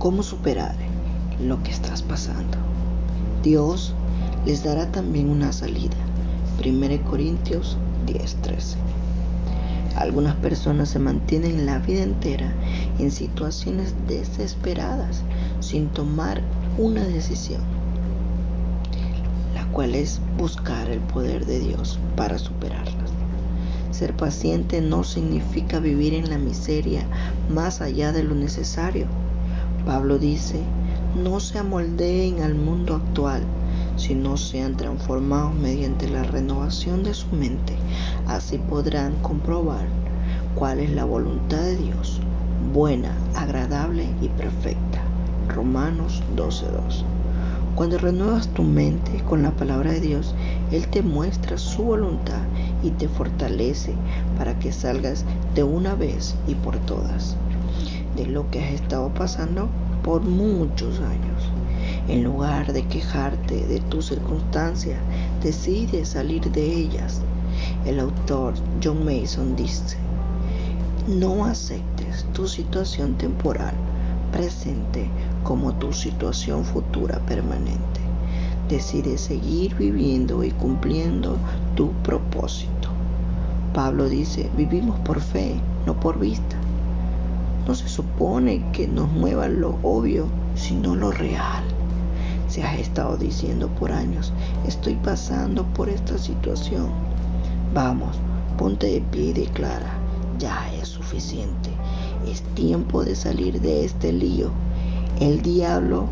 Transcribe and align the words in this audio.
cómo 0.00 0.22
superar 0.22 0.74
lo 1.46 1.62
que 1.62 1.70
estás 1.70 2.00
pasando. 2.00 2.56
Dios 3.42 3.94
les 4.46 4.64
dará 4.64 4.90
también 4.90 5.28
una 5.28 5.52
salida. 5.52 5.96
1 6.58 7.02
Corintios 7.02 7.76
10:13. 8.06 8.78
Algunas 9.96 10.36
personas 10.36 10.88
se 10.88 10.98
mantienen 10.98 11.66
la 11.66 11.80
vida 11.80 12.02
entera 12.02 12.54
en 12.98 13.10
situaciones 13.10 13.94
desesperadas 14.08 15.22
sin 15.60 15.88
tomar 15.88 16.40
una 16.78 17.04
decisión, 17.04 17.60
la 19.54 19.66
cual 19.66 19.94
es 19.94 20.22
buscar 20.38 20.88
el 20.88 21.00
poder 21.00 21.44
de 21.44 21.60
Dios 21.60 21.98
para 22.16 22.38
superarlas. 22.38 23.10
Ser 23.90 24.16
paciente 24.16 24.80
no 24.80 25.04
significa 25.04 25.78
vivir 25.78 26.14
en 26.14 26.30
la 26.30 26.38
miseria 26.38 27.04
más 27.50 27.82
allá 27.82 28.12
de 28.12 28.22
lo 28.22 28.34
necesario. 28.34 29.06
Pablo 29.86 30.18
dice, 30.18 30.60
no 31.22 31.40
se 31.40 31.58
amoldeen 31.58 32.42
al 32.42 32.54
mundo 32.54 32.96
actual, 32.96 33.42
sino 33.96 34.36
sean 34.36 34.76
transformados 34.76 35.54
mediante 35.54 36.08
la 36.08 36.22
renovación 36.22 37.02
de 37.02 37.14
su 37.14 37.28
mente. 37.34 37.76
Así 38.26 38.58
podrán 38.58 39.14
comprobar 39.22 39.86
cuál 40.54 40.80
es 40.80 40.90
la 40.90 41.04
voluntad 41.04 41.58
de 41.58 41.76
Dios, 41.76 42.20
buena, 42.72 43.16
agradable 43.34 44.06
y 44.20 44.28
perfecta. 44.28 45.00
Romanos 45.48 46.22
12:2. 46.36 47.04
Cuando 47.74 47.98
renuevas 47.98 48.48
tu 48.48 48.62
mente 48.62 49.22
con 49.24 49.42
la 49.42 49.52
palabra 49.52 49.92
de 49.92 50.00
Dios, 50.00 50.34
Él 50.70 50.86
te 50.88 51.02
muestra 51.02 51.56
su 51.56 51.82
voluntad 51.84 52.42
y 52.82 52.90
te 52.90 53.08
fortalece 53.08 53.94
para 54.36 54.58
que 54.58 54.72
salgas 54.72 55.24
de 55.54 55.62
una 55.62 55.94
vez 55.94 56.34
y 56.46 56.54
por 56.54 56.76
todas 56.78 57.36
de 58.16 58.26
lo 58.26 58.50
que 58.50 58.62
has 58.62 58.72
estado 58.72 59.08
pasando 59.14 59.68
por 60.02 60.22
muchos 60.22 61.00
años. 61.00 61.50
En 62.08 62.24
lugar 62.24 62.72
de 62.72 62.84
quejarte 62.86 63.66
de 63.66 63.80
tus 63.80 64.06
circunstancias, 64.06 64.98
decide 65.42 66.04
salir 66.04 66.50
de 66.50 66.64
ellas. 66.64 67.20
El 67.84 68.00
autor 68.00 68.54
John 68.82 69.04
Mason 69.04 69.56
dice, 69.56 69.96
no 71.08 71.44
aceptes 71.44 72.24
tu 72.32 72.46
situación 72.46 73.14
temporal 73.14 73.74
presente 74.32 75.08
como 75.42 75.74
tu 75.74 75.92
situación 75.92 76.64
futura 76.64 77.18
permanente. 77.20 78.00
Decide 78.68 79.18
seguir 79.18 79.74
viviendo 79.74 80.44
y 80.44 80.50
cumpliendo 80.52 81.36
tu 81.74 81.90
propósito. 82.04 82.88
Pablo 83.74 84.08
dice, 84.08 84.48
vivimos 84.56 84.98
por 85.00 85.20
fe, 85.20 85.60
no 85.86 85.98
por 85.98 86.18
vista. 86.18 86.59
No 87.66 87.74
se 87.74 87.88
supone 87.88 88.64
que 88.72 88.88
nos 88.88 89.10
mueva 89.10 89.48
lo 89.48 89.78
obvio, 89.82 90.26
sino 90.54 90.96
lo 90.96 91.10
real. 91.10 91.62
Se 92.48 92.64
has 92.64 92.78
estado 92.80 93.16
diciendo 93.16 93.68
por 93.68 93.92
años, 93.92 94.32
estoy 94.66 94.94
pasando 94.96 95.64
por 95.66 95.88
esta 95.88 96.18
situación. 96.18 96.88
Vamos, 97.72 98.18
ponte 98.58 98.86
de 98.88 99.00
pie 99.00 99.26
y 99.26 99.32
declara, 99.32 99.94
ya 100.38 100.72
es 100.74 100.88
suficiente. 100.88 101.70
Es 102.26 102.42
tiempo 102.54 103.04
de 103.04 103.14
salir 103.14 103.60
de 103.60 103.84
este 103.84 104.12
lío. 104.12 104.50
El 105.20 105.42
diablo 105.42 106.06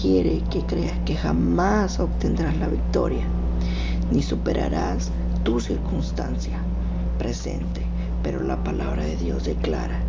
quiere 0.00 0.40
que 0.50 0.64
creas 0.64 0.98
que 1.04 1.14
jamás 1.14 2.00
obtendrás 2.00 2.56
la 2.56 2.68
victoria, 2.68 3.24
ni 4.10 4.22
superarás 4.22 5.10
tu 5.44 5.60
circunstancia 5.60 6.58
presente. 7.18 7.82
Pero 8.22 8.42
la 8.42 8.62
palabra 8.64 9.04
de 9.04 9.16
Dios 9.16 9.44
declara, 9.44 10.00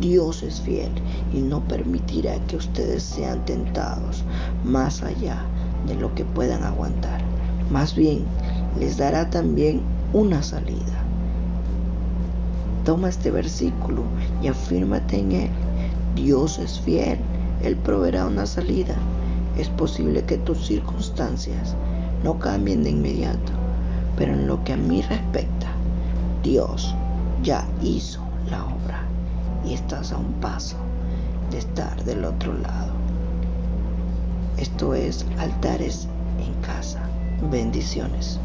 Dios 0.00 0.42
es 0.42 0.60
fiel 0.60 0.90
y 1.32 1.40
no 1.40 1.60
permitirá 1.66 2.34
que 2.46 2.56
ustedes 2.56 3.02
sean 3.02 3.44
tentados 3.46 4.24
más 4.62 5.02
allá 5.02 5.42
de 5.86 5.94
lo 5.94 6.14
que 6.14 6.24
puedan 6.24 6.62
aguantar. 6.64 7.22
Más 7.70 7.94
bien, 7.94 8.24
les 8.78 8.98
dará 8.98 9.30
también 9.30 9.80
una 10.12 10.42
salida. 10.42 11.02
Toma 12.84 13.08
este 13.08 13.30
versículo 13.30 14.02
y 14.42 14.48
afírmate 14.48 15.18
en 15.18 15.32
él. 15.32 15.50
Dios 16.14 16.58
es 16.58 16.78
fiel, 16.80 17.18
Él 17.62 17.76
proveerá 17.76 18.26
una 18.26 18.46
salida. 18.46 18.94
Es 19.58 19.68
posible 19.70 20.22
que 20.24 20.36
tus 20.36 20.66
circunstancias 20.66 21.74
no 22.22 22.38
cambien 22.38 22.84
de 22.84 22.90
inmediato, 22.90 23.52
pero 24.16 24.34
en 24.34 24.46
lo 24.46 24.62
que 24.62 24.74
a 24.74 24.76
mí 24.76 25.02
respecta, 25.02 25.68
Dios 26.42 26.94
ya 27.42 27.66
hizo 27.82 28.20
la 28.50 28.64
obra 28.64 29.15
y 29.66 29.74
estás 29.74 30.12
a 30.12 30.18
un 30.18 30.32
paso 30.34 30.76
de 31.50 31.58
estar 31.58 32.02
del 32.04 32.24
otro 32.24 32.52
lado. 32.52 32.92
Esto 34.56 34.94
es 34.94 35.26
altares 35.38 36.08
en 36.38 36.54
casa. 36.62 37.00
Bendiciones. 37.50 38.40